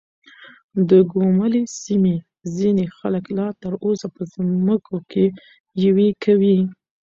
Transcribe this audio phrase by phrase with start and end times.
[0.89, 2.15] د ګوملې سيمې
[2.55, 5.25] ځينې خلک لا تر اوسه په ځمکو کې
[5.85, 6.59] يوې کوي.